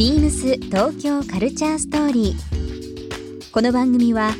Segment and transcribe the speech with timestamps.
[0.00, 3.52] ビームス東京カルチャーストーリー。
[3.52, 4.30] この番組は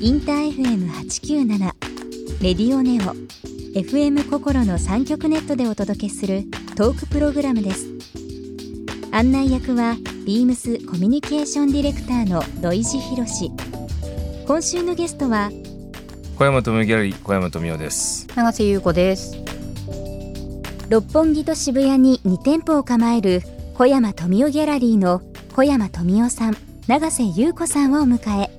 [0.00, 1.58] インター FM897
[2.40, 3.16] レディオネオ
[3.76, 6.44] FM 心の三極ネットでお届けする
[6.76, 7.88] トークプログラムです。
[9.10, 13.50] 案内役はビームスコミュニケーションディレクターの土井博志。
[14.46, 15.50] 今週のゲストは
[16.36, 19.36] 小山富美ギャラリー小山富美です永瀬優子です
[20.88, 23.42] 六本木と渋谷に2店舗を構える
[23.78, 25.22] 小山登美夫ギャラリーの
[25.54, 26.56] 小山登美夫さん
[26.88, 28.50] 永瀬優子さんをお迎え。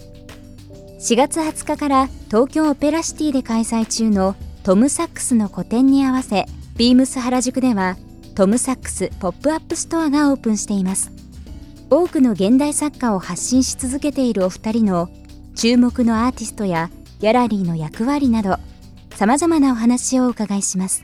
[0.97, 6.45] 4月20日から東京オペラシティで開催中のトム・サックスの個展に合わせ
[6.77, 7.97] ビームス原宿では
[8.33, 11.11] トム・サックスポップアップストアがオープンしています。
[11.89, 15.09] 多くの現代作家を発信し続けているお二人の
[15.53, 18.55] 注目のアーティストやギャラリーの役割など
[19.15, 21.03] さまざまなお話をお伺いします。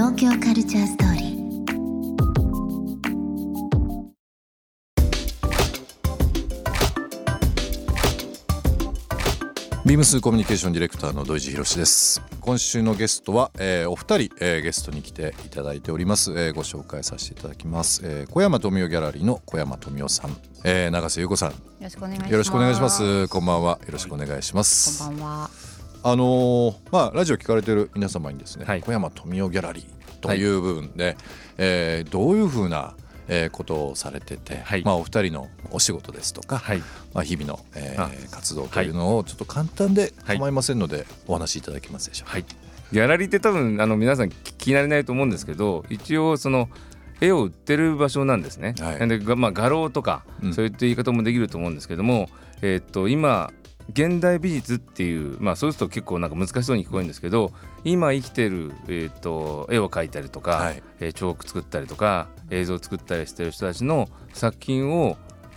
[0.00, 1.40] 東京カルチャーストーリー。
[9.84, 12.22] ビームスコミュニケーションディレクターの土井博志です。
[12.40, 20.34] 今週のゲストは、えーお二人、えーゲストに来ていただいております、えーご紹介させていただきます、えー小山富美ギャラリーの小山富美さん、
[20.64, 21.50] えー永瀬優子さん。
[21.50, 22.32] よろしくお願いします。
[22.32, 23.28] よろしくお願いします。
[23.28, 23.78] こんばんは。
[23.84, 25.04] よろしくお願いします。
[25.04, 25.69] こんばんは
[26.02, 28.82] あのーまあラジオ聞かれてる皆様にですね、はい。
[28.82, 31.16] 小山富美ギャラリーという部分で、
[31.58, 32.94] えーどういうふうな
[33.28, 34.82] えーことをされてて、はい。
[34.82, 36.78] まあ、お二人のお仕事ですとか、はい。
[37.12, 42.32] まあ、日々の、えーあ活動というのをちょっと簡単で構いませんので、お話しいただけますでしょうか？
[42.32, 42.44] はい。
[42.92, 46.68] ギャラリーって多分あの皆さん聞き慣れないと思うんですけど一応その
[47.20, 48.74] 絵を売ってる場所なんですね。
[48.80, 49.08] はい。
[49.08, 50.54] でがまあ画廊とか、うん。
[50.54, 52.30] そういった言い方もできると思うんですけども、
[52.62, 53.52] えーっと今
[53.90, 57.52] 現代美術っていうまあそうすると結構なんか難しそうに聞こえるんですけど
[57.84, 60.82] 今生きてる、えーっと絵を描いたりとか、はい。
[61.00, 65.16] えー彫刻作ったりとか映像を作ったりしてる人たちの作品を、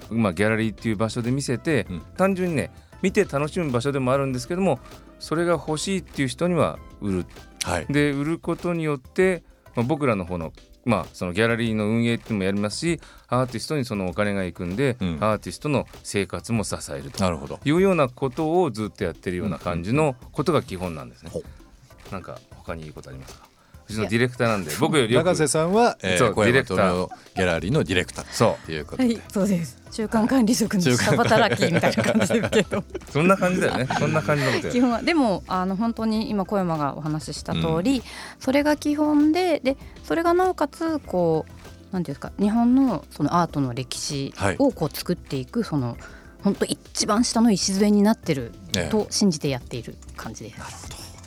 [0.10, 2.02] まあ、ギャラリーっていう場所で見せて、うん。
[2.18, 4.80] 単純にね見て楽しむ場所でもあるんですけども
[5.20, 7.26] それが欲しいっていう人には売る。
[7.64, 7.86] はい。
[7.90, 9.44] で売ることによって、
[9.76, 10.54] まあ、僕らの方の,、
[10.86, 17.60] まあそのギャラリーの運営っていうのもやりますしアーティストにそのお金が行くんで、うんアーティストの生活も支えると。
[17.66, 21.30] いうようなことをずっとやってるような感じのことが基本なんですね。
[21.32, 23.48] ほうなんか他に言うことありますか？
[23.90, 25.26] うちのディレクターなんで僕よりよく。
[25.26, 27.08] 永瀬さんは、えそうー、小山ディレクター。
[27.36, 28.26] ギャラリーのディレクター。
[28.32, 28.66] そう。
[28.66, 29.78] ということで、そうです。
[29.92, 32.84] 中間管理職の下働きみたいな感じですけど。
[33.12, 35.02] そんな感じだよねそんな感じのことや基本は。
[35.04, 38.02] でもあの本当に今小山がお話しした通り、
[38.40, 44.56] それが基本ででそれがなおかつこうなんていうんですか日本のそのアートの歴史はい。
[44.58, 45.98] をこう作っていくその
[46.44, 48.90] 本当一番下の礎になってるええ。
[48.90, 50.58] と信じてやっている感じです。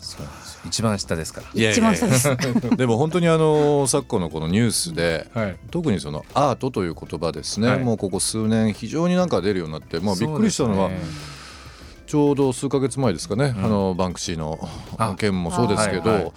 [0.01, 1.47] そうなんですよ一番下ですから。
[1.55, 1.93] いやいやいや。
[1.93, 2.77] 一番下です。
[2.77, 5.57] でも本当にあの昨今のこのニュースで、はい。
[5.71, 7.79] 特にそのアートという言葉ですね、はい。
[7.81, 10.91] もうここ数年非常になんか出るようになって、まあ、びっくりしたのは、
[12.07, 13.65] ちょうど数ヶ月前ですかね、うん。
[13.65, 14.59] あのバンクシーの
[14.99, 16.33] あ件もそうですけど、はいはい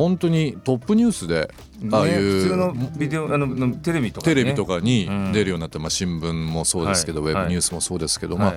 [0.00, 1.50] 本当にトップニュースで
[1.92, 5.32] ああいねう普通のビデオあののテレビとか、ね、テレビとかにうん。
[5.32, 7.32] 出るようになって、まあ、新聞もそうですけど、はい。
[7.34, 8.44] ウェブニュースもそうですけど、はい。
[8.44, 8.54] まあ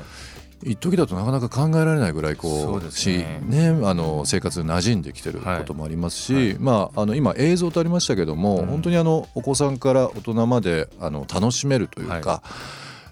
[0.66, 2.48] 一時だとなかなか考えられないぐらいこ
[2.82, 3.42] そうしね。
[3.44, 6.58] ねあの生活に馴染んできてることもありますし、はいはい。
[6.60, 8.66] まあ、あの今映像とありましたけども、うん。
[8.68, 12.44] 本当にあのお子さんから大人まであの楽しめるというか、は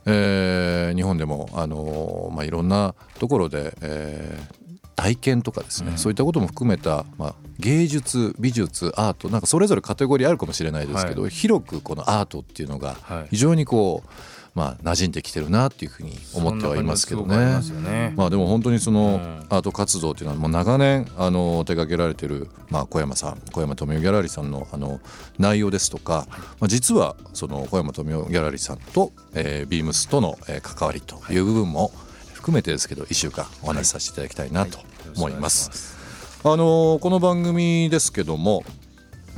[0.05, 4.61] えー日本でもあの、まあ、いろんなところで、えー
[4.93, 5.97] 体験とかですね、うん。
[5.97, 13.27] そういったことも含めた、まあ、芸術美術アートなんかそれぞれカテゴリーあるかもしれないですけど、は広くこのアートっていうのがはい。
[13.31, 14.09] 非常にこう、
[14.53, 17.35] まあ、馴染んできてるなっていうふうに思ってはいますけどね。
[17.35, 18.13] まね。
[18.17, 19.41] まあでも本当にそのうん。
[19.49, 25.01] アート活動っていうのはもう長年あの手掛けられてるまあ小山さん小山富美ギャラリーさんのあの
[25.37, 26.25] 内容ですとか、
[26.61, 31.91] まあ、実はその小山富美ギャラリーさんと、えー、ビームスとのえー関わりという部分も
[32.33, 34.79] 含めてですけど1週間お話しさせていただきたいなと
[35.17, 35.97] 思います。
[36.43, 38.63] あのこの番組ですけども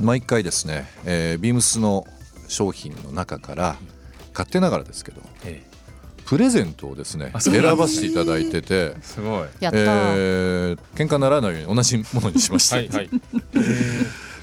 [0.00, 2.06] 毎回ですね、えー、ビームスの
[2.48, 3.76] 商品の中から
[4.34, 5.74] 勝手ながらですけどええ。
[6.26, 9.48] プレゼントをですね選ばせていただいてて、すごい。
[9.60, 12.76] やったー、えー、喧嘩ならないように同じものにしました。
[12.76, 13.10] はいはい。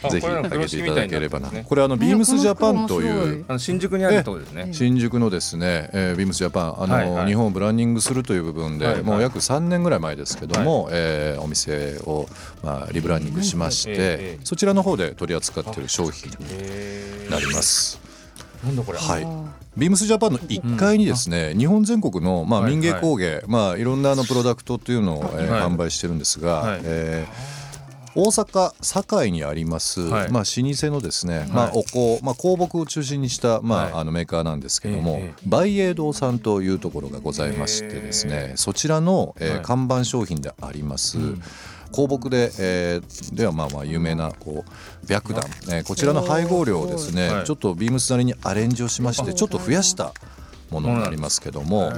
[0.10, 1.50] ぜひこれなんか開けていただければな。
[1.50, 3.42] これあのビームスジャパンといい。
[3.42, 4.70] う新宿にあるところですね。
[4.72, 7.28] 新宿のですね、えー、ビームスジャパンあの、はいはい。
[7.28, 9.04] 日本をブランディングするという部分で、はいはい。
[9.04, 12.28] もう約3年ぐらい前ですけども、えーお店を、
[12.64, 18.11] まあ、リブランディングしまして、そちらの方で取り扱っている商品にへなります。
[18.64, 18.98] なんだこれ。
[18.98, 19.28] はい。
[19.78, 25.62] ビームスジャパンの1階にですね、日本全国の、まあ、はい民芸工芸、まあ、いろんなあのプロダクトというのを、えーはい。
[25.62, 26.82] 販売してるんですが、はい。
[26.84, 27.62] えー
[28.14, 30.32] 大阪堺にあります、はい。
[30.32, 33.94] まあ、老舗のですね、まあ、お香、まあ、香木を中心にした、まあはい。
[33.94, 39.62] あのメーカーなんですけども、ええ梅栄堂さんというところがございましてですねそちらの、えーはい。
[39.62, 41.18] 看板商品であります、
[41.92, 47.46] 香木で、えーではまあまあ有名なこう白檀、えーこちらの配合量をですね、はい。
[47.46, 50.14] ちょっとビームスなりにアレンジをしましてちょっと増やした
[50.70, 51.92] ものになりますけども、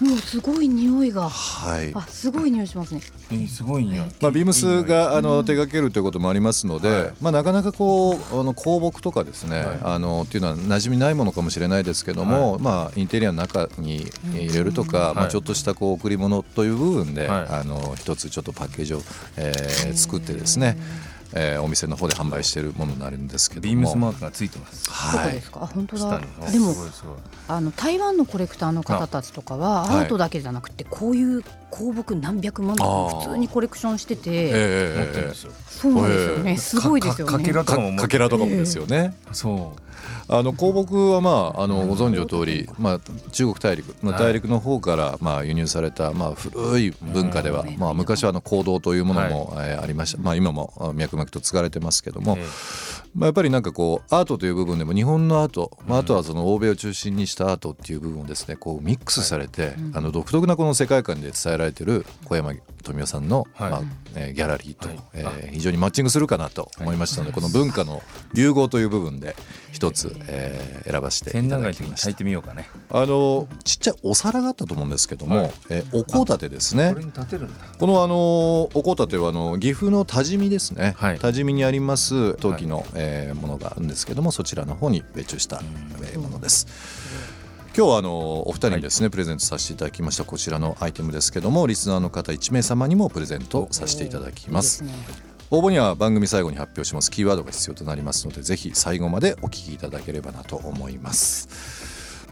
[0.00, 1.28] もうすごい匂いが。
[1.28, 1.92] はい。
[1.94, 3.00] あすごい匂いしますね。
[3.30, 4.06] えーすごい匂い。
[4.20, 7.12] まあ、ビームスがあの手掛けるということもありますので、はい。
[7.20, 9.78] まあ、なかなかこうあの香木とかですね、はい。
[9.82, 17.46] あのっていうのは馴染みないものかもしれないですけども、まあ、インテリアの中に入れるとか、まあ、ちょっとしたこう贈り物という部分で、はい。
[17.48, 19.02] あの一つちょっとパッケージを、
[19.36, 20.76] えー作ってですね、
[21.34, 23.62] えーお店の方で販売しているものになるんですけども。
[23.62, 24.86] ビームスマークがついてます。
[24.86, 25.60] どこはいですか？
[25.62, 26.74] あ本当下だにでも
[27.48, 29.96] あの台湾のコレクターの方たちとかははい。
[30.00, 31.42] アートだけじゃなくてこういう
[31.72, 35.52] 香木何百万とかも普通にコレクションしてえてー持ってるんですよ。
[35.66, 36.56] そうなんですよね。
[36.58, 37.32] すごいですよね。
[37.32, 39.14] かかけらとかもかけらとかもですよね。
[39.32, 39.72] そ
[40.28, 47.78] あの香木はまああのご存知の通り、まあ中国大陸の大陸の方からまあ輸入されたまあ古い文化ではうん。
[47.78, 50.22] まあ昔はあの香道というものもえーありました。
[50.22, 52.36] まあ今もあ脈々と継がれてますけどもう。
[52.38, 52.42] え、
[53.14, 63.70] まあやっぱりなんかこうアートという部分でも日本のアート、まああとはその欧米を中心にしたアートっていう部分をですねこうミックスされてあの独特なこの世界観で伝えられてる小山富夫さんのはい。
[63.70, 63.82] まあ
[64.14, 64.98] えーギャラリーとはい。
[65.14, 68.02] えー非常にマッチングするかなと思いましたのでこの文化の
[68.34, 69.36] 融合という部分で
[69.72, 72.12] 一つえー選ばせていただきました。
[72.14, 72.68] てみようかね。
[72.90, 75.52] あのちっちゃいお皿があったと思うんですけども、はい。
[75.70, 76.90] えーお香立てですね。
[76.92, 77.64] これに立てるんだ。
[77.78, 78.14] このあの
[78.74, 81.18] お香立てはあの岐阜の多治見ですね、はい。
[81.18, 85.60] 多治見にあります陶器の、えーものがあるんですけどもそちらの方に別注した、
[86.02, 86.66] えーものです。
[87.74, 94.84] 今日はあのお二人にですね、プレゼントさせていただきましたこちらのアイテムですけどもリスナーの方1名様にもプレゼントさせていただきます。
[94.84, 95.32] いいですね。
[95.50, 97.10] 応募には番組最後に発表します。
[97.10, 101.48] キーワードが必要となりますのでぜひ最後までお聞きいただければなと思います。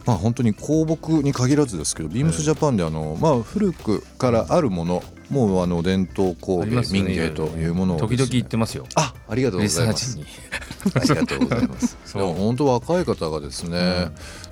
[0.04, 6.82] まあ本当に香木に限らずですけどビームスジャパンであの、まあ、古くからあるものもうあの伝統工芸、ね。
[6.92, 8.84] 民芸というものをね、時々言ってますよ。
[8.96, 10.18] あありがとうございます。
[10.94, 11.96] ありがとうございます。
[12.12, 14.10] でも本当若い方がですね、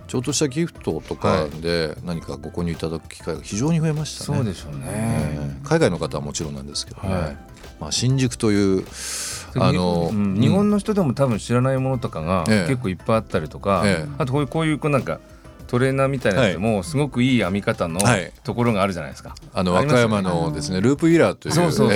[0.08, 4.38] ちょっとしたギフトとかで何かご購入いただく機会が非常に増えましたね。
[4.38, 5.60] そうでしょうえね。
[5.62, 7.36] ー海外の方はもちろんなんですけどね、はい。
[7.78, 8.84] まあ、新宿という
[9.56, 10.40] あの、うん。
[10.40, 12.68] 日本の人でも多分知らないものとかがええ。
[12.68, 14.10] 結構いっぱいあったりとか、ええ。
[14.16, 15.20] あとこういうこういうこうなんか
[15.68, 18.32] トレーナーみたいなやつでもすごくいい編み方のはい。
[18.42, 19.34] ところがあるじゃないですか。
[19.52, 21.52] あの和歌山のですねループイラーという。
[21.52, 21.90] そうそう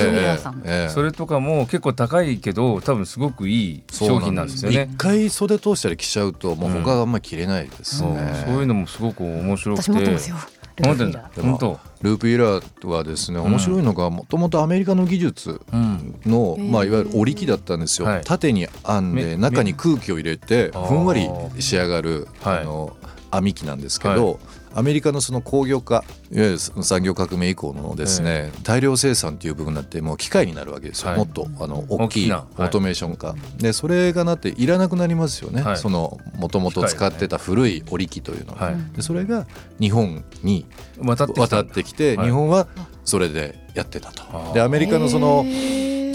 [0.90, 4.88] それとかも結構高いけど多分すごくいい商品なんですよね。
[4.92, 4.96] 一。
[4.96, 9.90] 回袖通したり着ちゃうともう他があんまり着れないですそうね、そういうのもすごく面白くて。
[9.90, 10.36] 私持ってますよ。
[10.76, 11.30] ル持ってんだ。
[11.34, 12.88] ープイラー。
[12.88, 16.20] はですね面白いのがもともとアメリカの技術うん。
[16.26, 18.24] の、まあ、いわゆる織り機だったんですよ、はい。
[18.24, 22.58] 縦に編んでめ中に空気を入れてふんわり仕上がるはい。
[22.60, 22.96] あの
[23.32, 24.39] 編み機なんですけど、
[24.74, 38.72] アメリカのその工業化いわゆる産業革命以降のですね、大量生産という部分になってもう機械になるわけですよ、はいもっとあの大きいオートメーション化、でそれがなっていらなくなりますよね、そのもともと使ってた古い織機というのが、は。
[38.94, 39.46] でそれが
[39.81, 40.67] 日本に
[40.98, 42.67] 渡ってきた渡んだってきて、日本は
[43.05, 44.53] それでやってたと。
[44.55, 45.44] でアメリカのその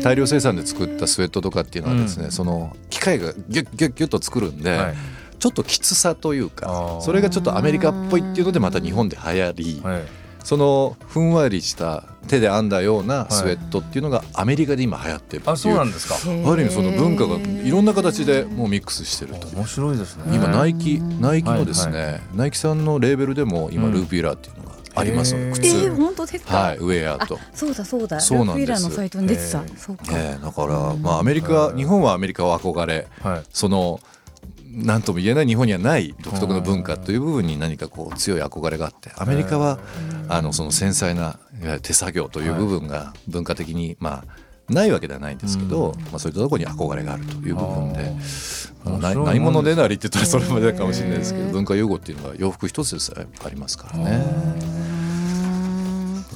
[0.04, 4.96] 大量生産で作ったスウェットとかっていうのはですね、うんその機械がギュッギュッギュッと作るんで、はい
[5.40, 7.02] ちょっときつさというあかー。
[7.02, 10.04] それがちょっとアメリカっぽいっていうのでまた日本で流行り、はい。
[10.44, 16.16] そのふんわりした手で編んだようなスウェットっていうのがアメリカで今流行ってるっていう、あそうなんですか？
[16.16, 19.48] ある意味その文化がいろんな形でもうミックスしてると。
[19.50, 20.24] 面白いですね。
[20.34, 27.38] 今ナイキナイキのですね、はいナイキさんのレーベルでも今うんルーピーラーっていうのがありますので、靴、えー、本当ですか、はいウェアと。
[27.54, 28.20] そうだそうだ。
[28.22, 28.72] そうなんです。
[28.72, 29.78] ルーフィーラーのサイトに出てた、えー。
[29.78, 33.08] そうか、ええだから、まあ、アメリカ日本はアメリカを憧れ。
[33.22, 33.44] はい。
[33.52, 34.00] その
[34.78, 39.80] 何とも言えない日本にはない独特の文化という部分に何かこう強い憧れがあってアメリカは
[40.30, 54.88] あのその繊細ないわゆる手作業という部分が文化的にまあないわけではないんですけど、まあ、そういったところに憧れがあるという部分であーあのない面白いもんですなりって言ったらそれまでかもしれないですけど文化融合っていうのが洋服一つでさえありますからね。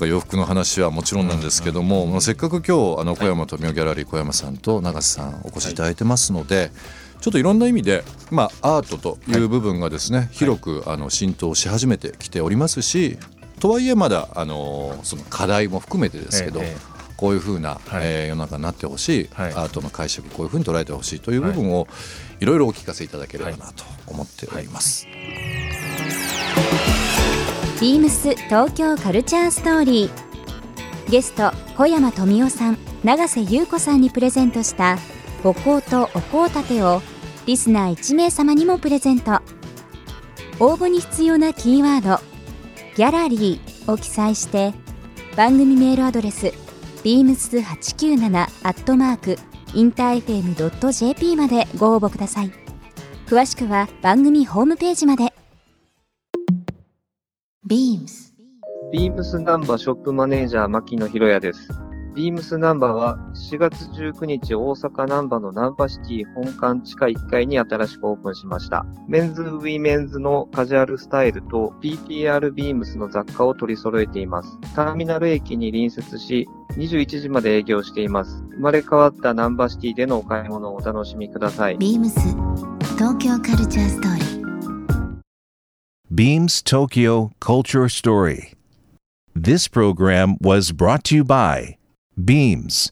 [0.02, 6.72] か洋服の話はもちろんなんですけども、まあせっかく今日あの小山富美ギャラリー小山さんと永瀬さんお越しいただいてますので、
[7.22, 13.18] ちょっといろんな意味で、まあ、アートという部分がですね、広くあの浸透し始めてきておりますし
[13.60, 18.02] とはいえまだあのその課題も含めてですけど、えええこういうふうな、はい。
[18.04, 19.54] えー世の中になってほしい、はい。
[19.54, 21.88] アートの解釈こういうふうに捉えてほしいという部分を
[22.40, 22.46] い。
[22.46, 25.06] ろいろお聞かせいただければなと思っております。
[27.80, 31.12] ビームス東京カルチャーストーリー。
[31.12, 34.98] ゲスト小山富夫さん永瀬優子さんにプレゼントした
[35.44, 37.02] お香とお香立てを
[37.46, 39.40] リスナー1名様にもプレゼント。
[40.60, 42.22] 応募に必要なキーワード
[42.96, 44.76] 「ギャラリー」を記載して
[45.36, 46.54] 番組メールアドレス
[47.04, 49.38] beams897 アットマーク
[49.74, 52.52] インター FM.jp までご応募ください。
[53.26, 55.34] 詳しくは番組ホームページまで。
[57.68, 58.34] Beams
[58.92, 61.81] ビームスなんばショップマネージャー牧野博也です。
[62.14, 68.86] ビームスナンバーは4月19日大阪ナンバーのナンバーシティ本館地下1階に新しくオープンしました。
[69.08, 74.60] メンズ、ウィメンズのカジュアルスタイルと PPR ビームスの雑貨を取り揃えています。
[74.76, 78.44] ターミナル駅に隣接し、21時まで営業しています。
[78.56, 81.78] 生まれ変わったなんばシティでのお買い物をお楽しみください。
[81.78, 82.10] Beams
[82.98, 84.42] 東京カルチャーストーリー
[86.14, 88.54] Beams Tokyo Culture Story.
[89.34, 91.78] This program was brought to you by
[92.26, 92.92] Beams.